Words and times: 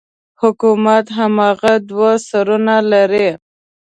حکومت 0.41 1.05
هماغه 1.17 1.73
دوه 1.89 2.11
سرونه 2.27 2.75
لري. 2.91 3.29